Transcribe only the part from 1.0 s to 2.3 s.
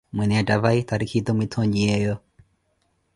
ettho mwitthonyiyeeyo?